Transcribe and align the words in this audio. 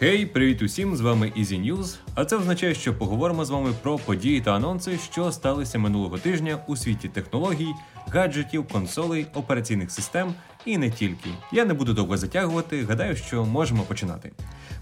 Хей, 0.00 0.26
привіт 0.26 0.62
усім! 0.62 0.96
З 0.96 1.00
вами 1.00 1.32
Easy 1.38 1.72
News, 1.72 1.96
А 2.14 2.24
це 2.24 2.36
означає, 2.36 2.74
що 2.74 2.94
поговоримо 2.94 3.44
з 3.44 3.50
вами 3.50 3.72
про 3.82 3.98
події 3.98 4.40
та 4.40 4.54
анонси, 4.54 4.98
що 5.12 5.32
сталися 5.32 5.78
минулого 5.78 6.18
тижня 6.18 6.64
у 6.66 6.76
світі 6.76 7.08
технологій, 7.08 7.68
гаджетів, 8.12 8.68
консолей, 8.68 9.26
операційних 9.34 9.90
систем 9.90 10.34
і 10.64 10.78
не 10.78 10.90
тільки. 10.90 11.30
Я 11.52 11.64
не 11.64 11.74
буду 11.74 11.92
довго 11.94 12.16
затягувати. 12.16 12.84
Гадаю, 12.84 13.16
що 13.16 13.44
можемо 13.44 13.82
починати. 13.82 14.32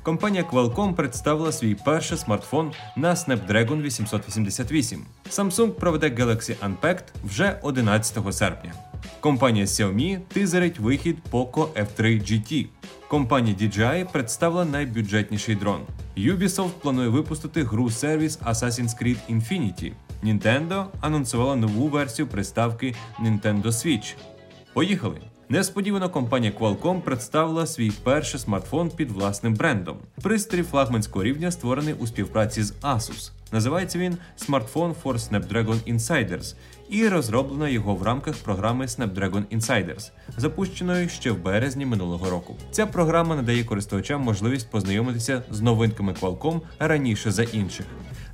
Компанія 0.03 0.45
Qualcomm 0.53 0.95
представила 0.95 1.53
свій 1.53 1.75
перший 1.75 2.19
смартфон 2.19 2.73
на 2.97 3.15
Snapdragon 3.15 3.83
888. 3.83 5.05
Samsung 5.31 5.71
проведе 5.71 6.09
Galaxy 6.09 6.55
Unpacked 6.57 7.05
вже 7.25 7.59
11 7.63 8.35
серпня. 8.35 8.73
Компанія 9.21 9.65
Xiaomi 9.65 10.21
тизерить 10.29 10.79
вихід 10.79 11.17
Poco 11.31 11.69
F3 11.69 12.03
GT. 12.03 12.67
Компанія 13.09 13.57
DJI 13.57 14.13
представила 14.13 14.65
найбюджетніший 14.65 15.55
дрон. 15.55 15.81
Ubisoft 16.17 16.71
планує 16.71 17.09
випустити 17.09 17.65
гру 17.65 17.91
сервіс 17.91 18.39
Assassin's 18.39 19.03
Creed 19.03 19.17
Infinity. 19.31 19.93
Nintendo 20.25 20.85
анонсувала 21.01 21.57
нову 21.57 21.89
версію 21.89 22.29
приставки 22.29 22.95
Nintendo 23.21 23.67
Switch. 23.67 24.15
Поїхали! 24.73 25.21
Несподівано 25.51 26.11
компанія 26.11 26.53
Qualcomm 26.61 27.01
представила 27.01 27.67
свій 27.67 27.91
перший 27.91 28.41
смартфон 28.41 28.91
під 28.91 29.11
власним 29.11 29.55
брендом. 29.55 29.97
Пристрій 30.23 30.63
флагманського 30.63 31.25
рівня 31.25 31.51
створений 31.51 31.95
у 31.95 32.07
співпраці 32.07 32.63
з 32.63 32.73
Asus. 32.73 33.31
Називається 33.53 33.99
він 33.99 34.17
Smartphone 34.39 34.95
for 35.05 35.15
Snapdragon 35.15 35.95
Insiders 35.95 36.55
і 36.89 37.09
розроблено 37.09 37.69
його 37.69 37.95
в 37.95 38.03
рамках 38.03 38.37
програми 38.37 38.87
Snapdragon 38.87 39.43
Insiders, 39.57 40.11
запущеної 40.37 41.09
ще 41.09 41.31
в 41.31 41.43
березні 41.43 41.87
минулого 41.87 42.31
року. 42.31 42.57
Ця 42.71 42.87
програма 42.87 43.37
надає 43.37 43.65
користувачам 43.65 44.23
можливість 44.23 44.71
познайомитися 44.71 45.43
з 45.51 45.61
новинками 45.61 46.15
Qualcomm 46.21 46.61
раніше 46.79 47.31
за 47.31 47.43
інших. 47.43 47.87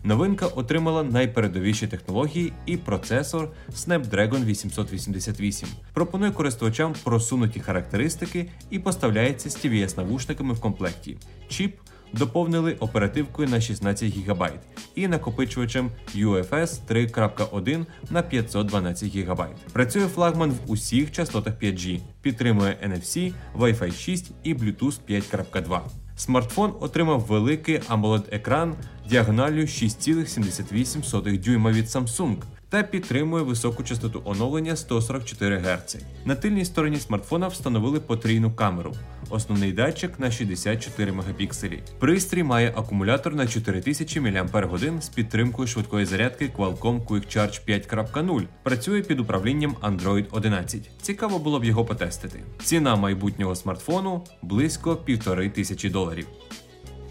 Новинка 0.06 0.46
отримала 0.46 1.02
найпередовіші 1.02 1.86
технології 1.86 2.52
і 2.66 2.76
процесор 2.76 3.48
Snapdragon 3.72 4.44
888. 4.44 5.68
Пропонує 5.92 6.30
користувачам 6.30 6.94
просунуті 7.04 7.60
характеристики 7.60 8.48
і 8.70 8.78
поставляється 8.78 9.50
з 9.50 9.64
tvs 9.64 9.96
навушниками 9.96 10.54
в 10.54 10.60
комплекті. 10.60 11.16
Чіп 11.48 11.76
доповнили 12.12 12.72
оперативкою 12.72 13.48
на 13.48 13.60
16 13.60 14.16
ГБ 14.16 14.52
і 14.94 15.08
накопичувачем 15.08 15.90
UFS 16.14 16.80
3.1 16.90 17.86
на 18.10 18.22
512 18.22 19.16
ГБ. 19.16 19.46
Працює 19.72 20.06
флагман 20.06 20.50
в 20.50 20.70
усіх 20.70 21.12
частотах 21.12 21.54
5G, 21.62 22.00
підтримує 22.22 22.76
NFC, 22.88 23.32
Wi-Fi 23.58 23.92
6 23.92 24.30
і 24.42 24.54
Bluetooth 24.54 24.98
5.2. 25.08 25.80
Смартфон 26.16 26.74
отримав 26.80 27.20
великий 27.20 27.78
amoled 27.78 28.34
екран 28.34 28.74
діагоналлю 29.08 29.60
6,78 29.60 31.38
дюйма 31.38 31.72
від 31.72 31.86
Samsung 31.86 32.36
та 32.74 32.82
підтримує 32.82 33.44
високу 33.44 33.82
частоту 33.82 34.22
оновлення 34.24 34.76
144 34.76 35.58
Гц. 35.58 35.96
На 36.24 36.34
тильній 36.34 36.64
стороні 36.64 36.96
смартфона 36.96 37.48
встановили 37.48 38.00
потрійну 38.00 38.52
камеру, 38.52 38.94
основний 39.30 39.72
датчик 39.72 40.20
на 40.20 40.30
64 40.30 41.12
Мп. 41.12 41.42
Пристрій 41.98 42.42
має 42.42 42.72
акумулятор 42.76 43.34
на 43.34 43.46
4000 43.46 44.20
мАч 44.20 45.02
з 45.02 45.08
підтримкою 45.08 45.68
швидкої 45.68 46.06
зарядки 46.06 46.50
Qualcomm 46.58 47.06
Quick 47.06 47.36
Charge 47.36 47.88
5.0. 47.88 48.42
Працює 48.62 49.02
під 49.02 49.20
управлінням 49.20 49.76
Android 49.82 50.24
11. 50.30 50.90
Цікаво 51.02 51.38
було 51.38 51.60
б 51.60 51.64
його 51.64 51.84
потестити. 51.84 52.40
Ціна 52.62 52.96
майбутнього 52.96 53.54
смартфону 53.54 54.24
близько 54.42 54.96
півтори 54.96 55.50
тисячі 55.50 55.90
доларів. 55.90 56.26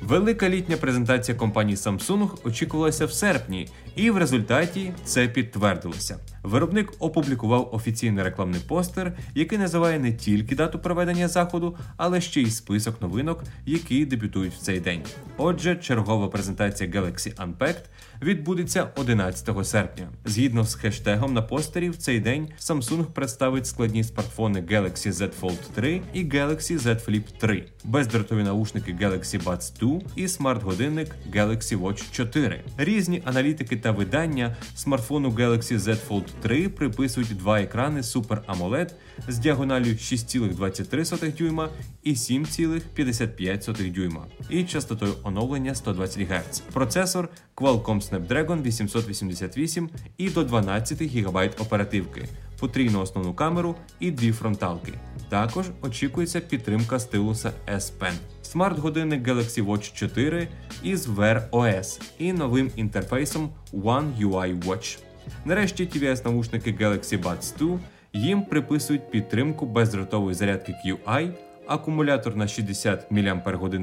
Велика 0.07 0.49
літня 0.49 0.77
презентація 0.77 1.37
компанії 1.37 1.77
Samsung 1.77 2.29
очікувалася 2.43 3.05
в 3.05 3.11
серпні, 3.11 3.67
і 3.95 4.11
в 4.11 4.17
результаті 4.17 4.91
це 5.05 5.27
підтвердилося. 5.27 6.19
Виробник 6.43 6.93
опублікував 6.99 7.69
офіційний 7.71 8.23
рекламний 8.23 8.61
постер, 8.67 9.17
який 9.35 9.57
називає 9.57 9.99
не 9.99 10.13
тільки 10.13 10.55
дату 10.55 10.79
проведення 10.79 11.27
заходу, 11.27 11.77
але 11.97 12.21
ще 12.21 12.41
й 12.41 12.51
список 12.51 13.01
новинок, 13.01 13.43
які 13.65 14.05
дебютують 14.05 14.53
в 14.53 14.57
цей 14.57 14.79
день. 14.79 15.01
Отже, 15.37 15.75
чергова 15.75 16.27
презентація 16.27 16.89
Galaxy 16.89 17.35
Unpacked 17.35 17.83
відбудеться 18.21 18.89
11 18.95 19.67
серпня. 19.67 20.09
Згідно 20.25 20.63
з 20.63 20.75
хештегом 20.75 21.33
на 21.33 21.41
постері, 21.41 21.89
в 21.89 21.97
цей 21.97 22.19
день 22.19 22.47
Samsung 22.59 23.05
представить 23.05 23.67
складні 23.67 24.03
смартфони 24.03 24.61
Galaxy 24.61 25.11
Z 25.11 25.29
Fold 25.41 25.59
3 25.73 26.01
і 26.13 26.23
Galaxy 26.23 26.79
Z 26.79 27.05
Flip 27.05 27.23
3, 27.37 27.65
бездротові 27.83 28.43
наушники 28.43 28.93
Galaxy 28.93 29.43
Buds 29.43 29.79
2 29.79 29.99
і 30.15 30.27
смарт-годинник 30.27 31.07
Galaxy 31.33 31.81
Watch 31.81 32.11
4. 32.11 32.63
Різні 32.77 33.21
аналітики 33.25 33.77
та 33.77 33.91
видання 33.91 34.55
смартфону 34.75 35.29
Galaxy 35.29 35.77
Z 35.77 35.97
Fold 36.09 36.25
3 36.41 36.69
приписують 36.69 37.37
два 37.37 37.61
екрани 37.61 38.01
Super 38.01 38.39
AMOLED 38.45 38.89
з 39.27 39.37
діагоналю 39.37 39.85
6,23 39.85 41.37
дюйма 41.37 41.69
і 42.03 42.13
7,55 42.13 43.91
дюйма 43.91 44.25
і 44.49 44.63
частотою 44.63 45.13
оновлення 45.23 45.75
120 45.75 46.27
Гц. 46.29 46.59
Процесор 46.59 47.29
Qualcomm 47.55 48.09
Snapdragon 48.09 48.61
888 48.61 49.89
і 50.17 50.29
до 50.29 50.43
12 50.43 51.01
ГБ 51.01 51.37
оперативки, 51.59 52.27
потрійну 52.59 53.01
основну 53.01 53.33
камеру 53.33 53.75
і 53.99 54.11
дві 54.11 54.31
фронталки. 54.31 54.93
Також 55.29 55.65
очікується 55.81 56.39
підтримка 56.39 56.99
стилуса 56.99 57.51
S 57.67 57.91
Pen. 57.99 58.13
Смарт-годинник 58.43 59.27
Galaxy 59.27 59.65
Watch 59.65 59.93
4 59.93 60.47
із 60.83 61.07
Wear 61.07 61.49
OS 61.49 62.01
і 62.19 62.33
новим 62.33 62.71
інтерфейсом 62.75 63.49
One 63.73 64.27
UI 64.27 64.63
Watch. 64.63 64.99
Нарешті 65.45 65.85
tvs 65.85 66.25
навушники 66.25 66.71
Galaxy 66.71 67.23
Buds 67.23 67.57
2 67.57 67.79
їм 68.13 68.41
приписують 68.41 69.11
підтримку 69.11 69.65
бездротової 69.65 70.35
зарядки 70.35 70.75
QI, 70.85 71.31
акумулятор 71.67 72.35
на 72.35 72.47
60 72.47 73.11
мАч 73.11 73.27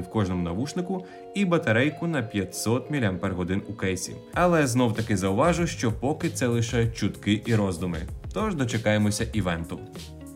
в 0.01 0.09
кожному 0.09 0.43
навушнику 0.43 1.05
і 1.35 1.45
батарейку 1.45 2.07
на 2.07 2.21
500 2.21 2.91
мАч 2.91 3.61
у 3.69 3.73
кейсі. 3.73 4.15
Але 4.33 4.67
знов 4.67 4.93
таки 4.95 5.17
зауважу, 5.17 5.67
що 5.67 5.91
поки 5.91 6.29
це 6.29 6.47
лише 6.47 6.87
чутки 6.87 7.41
і 7.45 7.55
роздуми. 7.55 7.97
Тож 8.33 8.55
дочекаємося 8.55 9.27
івенту. 9.33 9.79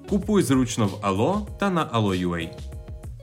Купуй 0.09 0.43
зручно 0.43 0.87
в 0.87 1.05
Allo 1.05 1.45
та 1.59 1.69
на 1.69 1.85
Allo.ua. 1.85 2.74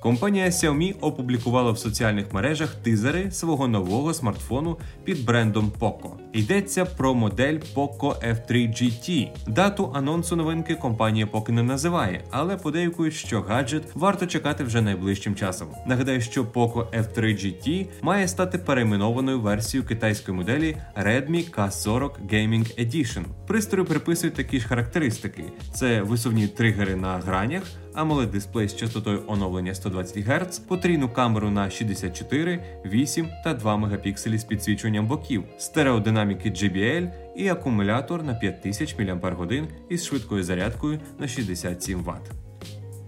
Компанія 0.03 0.47
Xiaomi 0.47 0.95
опублікувала 1.01 1.71
в 1.71 1.79
соціальних 1.79 2.33
мережах 2.33 2.75
тизери 2.75 3.31
свого 3.31 3.69
нового 3.69 4.15
смартфону 4.15 4.79
під 5.05 5.25
брендом 5.25 5.73
Poco. 5.81 6.11
Йдеться 6.33 6.85
про 6.85 7.15
модель 7.15 7.59
Poco 7.75 8.35
F3 8.35 8.53
GT. 8.53 9.29
Дату 9.47 9.93
анонсу 9.95 10.37
новинки 10.37 10.75
компанія 10.75 11.27
поки 11.27 11.53
не 11.53 11.63
називає, 11.63 12.25
але 12.31 12.57
подейкують, 12.57 13.15
що 13.15 13.41
гаджет 13.41 13.83
варто 13.95 14.27
чекати 14.27 14.65
вже 14.65 14.83
найближчим 14.83 15.35
часом. 15.35 15.69
Нагадаю, 15.87 16.21
що 16.21 16.45
Poco 16.45 16.87
F3 17.01 17.19
GT 17.19 17.87
має 18.03 18.29
стати 18.29 18.59
перейменованою 18.59 19.41
версією 19.41 19.89
китайської 19.89 20.37
моделі 20.37 20.77
Redmi 20.97 21.51
K40 21.51 22.11
Gaming 22.33 22.87
Edition. 22.87 23.25
Пристрою 23.47 23.87
приписують 23.87 24.35
такі 24.35 24.61
ж 24.61 24.69
характеристики: 24.69 25.45
це 25.75 26.03
висувні 26.03 26.47
тригери 26.47 26.97
на 26.97 27.19
гранях 27.19 27.63
amoled 27.95 28.31
дисплей 28.31 28.69
з 28.69 28.77
частотою 28.77 29.23
оновлення 29.27 29.75
120 29.75 30.19
Гц, 30.19 30.59
потрійну 30.59 31.09
камеру 31.09 31.51
на 31.51 31.71
64, 31.71 32.81
8 32.85 33.29
та 33.45 33.55
2 33.55 33.77
Мп 33.77 34.19
з 34.19 34.45
підсвічуванням 34.45 35.07
боків, 35.07 35.45
стереодинаміки 35.59 36.51
JBL 36.51 37.11
і 37.37 37.49
акумулятор 37.49 38.23
на 38.23 38.35
5000 38.35 38.97
мАч 38.99 39.63
із 39.89 40.05
швидкою 40.05 40.45
зарядкою 40.45 41.01
на 41.19 41.29
67 41.29 42.03
Вт. 42.03 42.52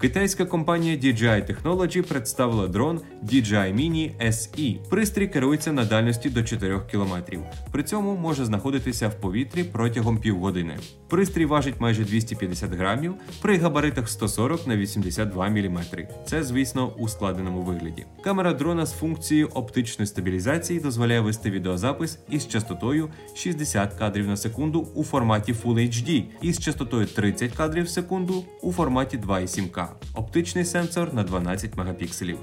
Китайська 0.05 0.45
компанія 0.45 0.97
DJI 0.97 1.51
Technology 1.51 2.03
представила 2.03 2.69
дрон 2.69 3.01
DJI 3.23 3.75
Mini 3.75 4.27
SE. 4.27 4.89
Пристрій 4.89 5.29
керується 5.29 5.73
на 5.73 5.85
дальності 5.85 6.31
до 6.31 6.43
4 6.43 6.81
км. 6.91 7.37
При 7.73 7.83
цьому 7.83 8.17
може 8.17 8.45
знаходитися 8.45 9.09
в 9.09 9.21
повітрі 9.21 9.65
протягом 9.65 10.19
півгодини. 10.19 10.77
Пристрій 11.09 11.45
важить 11.45 11.81
майже 11.81 12.05
250 12.05 12.71
грамів 12.71 13.15
при 13.43 13.59
габаритах 13.59 14.09
140 14.09 14.67
на 14.67 14.77
82 14.77 15.49
мм. 15.49 15.79
Це, 16.27 16.43
звісно, 16.43 16.93
у 16.99 17.09
складеному 17.09 17.63
вигляді. 17.63 18.07
Камера 18.25 18.55
дрона 18.55 18.87
з 18.87 18.93
функцією 18.93 19.47
оптичної 19.47 20.07
стабілізації 20.07 20.81
дозволяє 20.81 21.21
вести 21.21 21.51
відеозапис 21.51 22.19
із 22.31 22.49
частотою 22.49 23.09
60 23.35 23.95
кадрів 23.95 24.27
на 24.27 24.37
секунду 24.37 24.89
у 24.95 25.05
форматі 25.05 25.53
Full 25.53 25.75
HD 25.75 26.25
і 26.43 26.53
з 26.53 26.59
частотою 26.59 27.07
30 27.07 27.53
кадрів 27.53 27.85
в 27.85 27.89
секунду 27.89 28.45
у 28.63 28.73
форматі 28.73 29.19
2,7К 29.19 29.94
оптичний 30.15 30.65
сенсор 30.65 31.15
на 31.15 31.23
12 31.23 31.77
мегапікселів. 31.77 32.39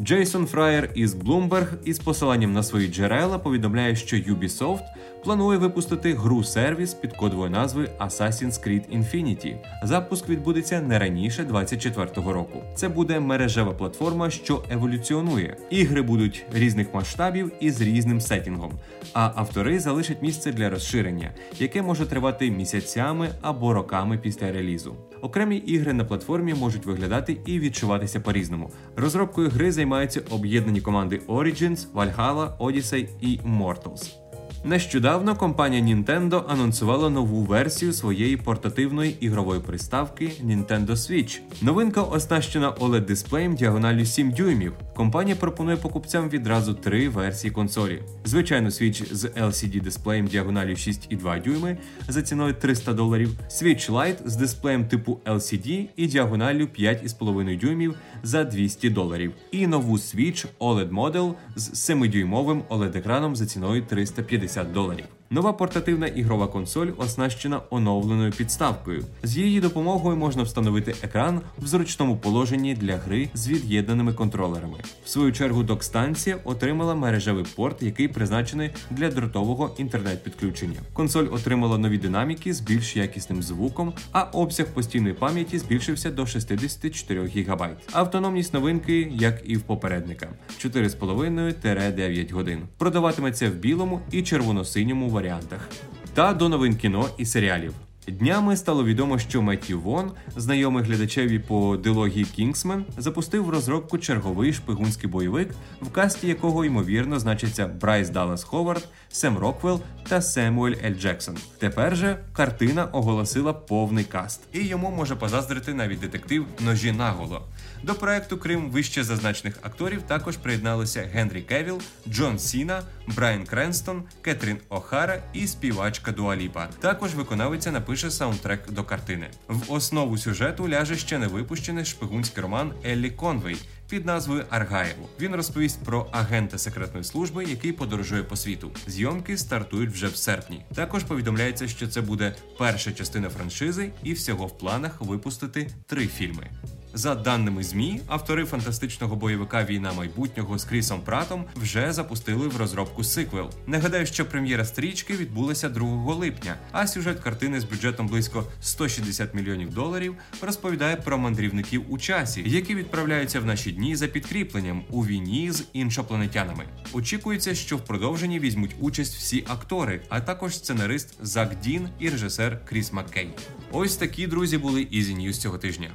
Джейсон 0.00 0.46
Фраєр 0.46 0.90
із 0.94 1.14
Bloomberg 1.14 1.68
із 1.84 1.98
посиланням 1.98 2.52
на 2.52 2.62
свої 2.62 2.88
джерела 2.88 3.38
повідомляє, 3.38 3.96
що 3.96 4.16
Ubisoft 4.16 4.84
планує 5.24 5.58
випустити 5.58 6.14
гру 6.14 6.44
сервіс 6.44 6.94
під 6.94 7.12
кодовою 7.12 7.50
назвою 7.50 7.88
Assassin's 8.00 8.68
Creed 8.68 8.98
Infinity. 8.98 9.56
Запуск 9.82 10.28
відбудеться 10.28 10.80
не 10.80 10.98
раніше 10.98 11.46
24-го 11.50 12.32
року. 12.32 12.62
Це 12.74 12.88
буде 12.88 13.20
мережева 13.20 13.72
платформа, 13.72 14.30
що 14.30 14.64
еволюціонує. 14.70 15.56
Ігри 15.70 16.02
будуть 16.02 16.44
різних 16.52 16.94
масштабів 16.94 17.52
і 17.60 17.70
з 17.70 17.80
різним 17.80 18.20
сетінгом, 18.20 18.72
а 19.14 19.32
автори 19.34 19.80
залишать 19.80 20.22
місце 20.22 20.52
для 20.52 20.70
розширення, 20.70 21.30
яке 21.58 21.82
може 21.82 22.06
тривати 22.06 22.50
місяцями 22.50 23.28
або 23.42 23.72
роками 23.72 24.18
після 24.18 24.52
релізу. 24.52 24.96
Окремі 25.20 25.56
ігри 25.56 25.92
на 25.92 26.04
платформі 26.04 26.54
можуть 26.54 26.86
виглядати 26.86 27.36
і 27.46 27.58
відчуватися 27.58 28.20
по-різному. 28.20 28.70
Розробкою 28.96 29.50
гри 29.50 29.72
займаються 29.72 30.22
об'єднані 30.30 30.80
команди 30.80 31.20
Origins, 31.28 31.86
Valhalla, 31.94 32.58
Odyssey 32.58 33.08
і 33.20 33.40
Mortals. 33.40 34.21
Нещодавно 34.64 35.36
компанія 35.36 35.82
Nintendo 35.82 36.42
анонсувала 36.48 37.10
нову 37.10 37.42
версію 37.42 37.92
своєї 37.92 38.36
портативної 38.36 39.16
ігрової 39.20 39.60
приставки 39.60 40.32
Nintendo 40.44 40.90
Switch. 40.90 41.40
Новинка 41.62 42.02
оснащена 42.02 42.70
oled 42.70 43.04
дисплеєм 43.04 43.54
діагоналю 43.54 44.04
7 44.04 44.30
дюймів. 44.30 44.72
Компанія 44.94 45.36
пропонує 45.36 45.76
покупцям 45.76 46.28
відразу 46.28 46.74
три 46.74 47.08
версії 47.08 47.50
консолі: 47.50 48.02
звичайну 48.24 48.68
Switch 48.68 49.14
з 49.14 49.24
LCD 49.24 49.82
дисплеєм 49.82 50.26
діагоналю 50.26 50.70
6,2 50.70 51.42
дюйми 51.42 51.76
за 52.08 52.22
ціною 52.22 52.54
300 52.54 52.92
доларів, 52.92 53.30
Switch 53.50 53.90
Lite 53.90 54.16
з 54.24 54.36
дисплеєм 54.36 54.84
типу 54.88 55.18
LCD 55.24 55.88
і 55.96 56.06
діагоналю 56.06 56.68
5,5 56.78 57.60
дюймів 57.60 57.94
за 58.22 58.44
200 58.44 58.90
доларів, 58.90 59.32
і 59.50 59.66
нову 59.66 59.96
Switch 59.96 60.46
OLED 60.60 60.90
Model 60.90 61.34
з 61.56 61.90
7-дюймовим 61.90 62.62
oled 62.68 62.98
екраном 62.98 63.36
за 63.36 63.46
ціною 63.46 63.82
350 63.82 64.72
доларів. 64.72 65.04
Нова 65.32 65.52
портативна 65.52 66.06
ігрова 66.06 66.46
консоль 66.46 66.88
оснащена 66.96 67.60
оновленою 67.70 68.32
підставкою. 68.32 69.04
З 69.22 69.36
її 69.36 69.60
допомогою 69.60 70.16
можна 70.16 70.42
встановити 70.42 70.94
екран 71.02 71.40
в 71.58 71.66
зручному 71.66 72.16
положенні 72.16 72.74
для 72.74 72.96
гри 72.96 73.28
з 73.34 73.48
від'єднаними 73.48 74.14
контролерами. 74.14 74.78
В 75.04 75.08
свою 75.08 75.32
чергу 75.32 75.62
док-станція 75.62 76.38
отримала 76.44 76.94
мережевий 76.94 77.44
порт, 77.56 77.82
який 77.82 78.08
призначений 78.08 78.70
для 78.90 79.10
дротового 79.10 79.74
інтернет-підключення. 79.78 80.80
Консоль 80.92 81.26
отримала 81.32 81.78
нові 81.78 81.98
динаміки 81.98 82.54
з 82.54 82.60
більш 82.60 82.96
якісним 82.96 83.42
звуком, 83.42 83.92
а 84.12 84.22
обсяг 84.22 84.66
постійної 84.66 85.14
пам'яті 85.14 85.58
збільшився 85.58 86.10
до 86.10 86.26
64 86.26 87.26
ГБ. 87.26 87.62
Автономність 87.92 88.54
новинки, 88.54 89.12
як 89.14 89.42
і 89.44 89.56
в 89.56 89.60
попередника, 89.60 90.28
4,5-9 90.58 92.32
годин. 92.32 92.58
Продаватиметься 92.78 93.50
в 93.50 93.54
білому 93.54 94.00
і 94.10 94.22
червоно-синьому 94.22 95.08
варіанті 95.08 95.21
варіантах. 95.22 95.68
Та 96.14 96.32
до 96.32 96.48
новин 96.48 96.76
кіно 96.76 97.08
і 97.18 97.26
серіалів. 97.26 97.74
Днями 98.08 98.56
стало 98.56 98.84
відомо, 98.84 99.18
що 99.18 99.42
Меттью 99.42 99.80
Вон, 99.80 100.12
знайомий 100.36 100.84
глядачеві 100.84 101.38
по 101.38 101.76
дилогії 101.76 102.24
Кінгсмен, 102.24 102.84
запустив 102.98 103.44
в 103.44 103.50
розробку 103.50 103.98
черговий 103.98 104.52
шпигунський 104.52 105.10
бойовик, 105.10 105.48
в 105.80 105.90
касті 105.90 106.26
якого 106.28 106.64
ймовірно 106.64 107.18
значиться 107.18 107.66
Брайс 107.66 108.08
Даллас 108.08 108.44
Ховард, 108.44 108.88
Сем 109.10 109.38
Роквелл 109.38 109.80
та 110.08 110.22
Семуель 110.22 110.74
Ель 110.84 110.94
Джексон. 110.94 111.38
Тепер 111.58 111.96
же 111.96 112.24
картина 112.32 112.84
оголосила 112.84 113.52
повний 113.52 114.04
каст, 114.04 114.40
і 114.52 114.60
йому 114.66 114.90
може 114.90 115.16
позаздрити 115.16 115.74
навіть 115.74 116.00
детектив 116.00 116.46
ножі 116.60 116.92
наголо. 116.92 117.42
До 117.82 117.94
проекту 117.94 118.38
Крим 118.38 118.70
вище 118.70 119.04
зазначених 119.04 119.58
акторів 119.62 120.02
також 120.02 120.36
приєдналися 120.36 121.08
Генрі 121.12 121.42
Кевіл, 121.42 121.80
Джон 122.08 122.38
Сіна, 122.38 122.82
Брайан 123.06 123.44
Кренстон, 123.44 124.02
Кетрін 124.22 124.58
Охара 124.68 125.22
і 125.32 125.46
співачка 125.46 126.12
Дуаліпа. 126.12 126.68
Також 126.80 127.14
виконавиця 127.14 127.70
напише 127.92 128.10
саундтрек 128.10 128.70
до 128.70 128.84
картини. 128.84 129.30
В 129.48 129.72
основу 129.72 130.18
сюжету 130.18 130.68
ляже 130.68 130.96
ще 130.96 131.18
не 131.18 131.26
випущений 131.26 131.84
шпигунський 131.84 132.42
роман 132.42 132.72
Еллі 132.84 133.10
Конвей. 133.10 133.56
Під 133.88 134.06
назвою 134.06 134.44
Аргайл 134.50 134.96
він 135.20 135.34
розповість 135.34 135.84
про 135.84 136.06
агента 136.12 136.58
секретної 136.58 137.04
служби, 137.04 137.44
який 137.44 137.72
подорожує 137.72 138.22
по 138.22 138.36
світу. 138.36 138.70
Зйомки 138.86 139.36
стартують 139.38 139.90
вже 139.90 140.06
в 140.06 140.16
серпні. 140.16 140.64
Також 140.74 141.04
повідомляється, 141.04 141.68
що 141.68 141.88
це 141.88 142.00
буде 142.00 142.34
перша 142.58 142.92
частина 142.92 143.28
франшизи, 143.28 143.90
і 144.02 144.12
всього 144.12 144.46
в 144.46 144.58
планах 144.58 145.00
випустити 145.00 145.70
три 145.86 146.06
фільми. 146.06 146.50
За 146.94 147.14
даними 147.14 147.62
змі, 147.62 148.00
автори 148.06 148.44
фантастичного 148.44 149.16
бойовика 149.16 149.64
Війна 149.64 149.92
майбутнього 149.92 150.58
з 150.58 150.64
Крісом 150.64 151.00
Пратом 151.00 151.44
вже 151.56 151.92
запустили 151.92 152.48
в 152.48 152.56
розробку 152.56 153.04
сиквел. 153.04 153.50
Нагадаю, 153.66 154.06
що 154.06 154.26
прем'єра 154.26 154.64
стрічки 154.64 155.16
відбулася 155.16 155.68
2 155.68 156.14
липня, 156.14 156.54
а 156.72 156.86
сюжет 156.86 157.20
картини 157.20 157.60
з 157.60 157.64
бюджетом 157.64 158.08
близько 158.08 158.44
160 158.60 159.34
мільйонів 159.34 159.74
доларів 159.74 160.14
розповідає 160.42 160.96
про 160.96 161.18
мандрівників 161.18 161.84
у 161.88 161.98
часі, 161.98 162.42
які 162.46 162.74
відправляються 162.74 163.40
в 163.40 163.44
наші 163.44 163.72
дні 163.72 163.96
за 163.96 164.06
підкріпленням 164.06 164.84
у 164.90 165.06
війні 165.06 165.52
з 165.52 165.64
іншопланетянами. 165.72 166.64
Очікується, 166.92 167.54
що 167.54 167.76
в 167.76 167.84
продовженні 167.84 168.40
візьмуть 168.40 168.76
участь 168.80 169.14
всі 169.14 169.44
актори, 169.48 170.00
а 170.08 170.20
також 170.20 170.56
сценарист 170.56 171.16
Зак 171.20 171.60
Дін 171.60 171.88
і 171.98 172.08
режисер 172.08 172.64
Кріс 172.64 172.92
Маккей. 172.92 173.30
Ось 173.72 173.96
такі 173.96 174.26
друзі 174.26 174.58
були 174.58 174.80
Easy 174.80 175.16
News 175.16 175.32
цього 175.32 175.58
тижня. 175.58 175.90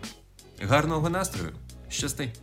Гарного 0.62 1.09
настрою! 1.09 1.51
Щасти! 1.89 2.33